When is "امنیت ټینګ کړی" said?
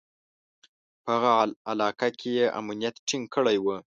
2.59-3.57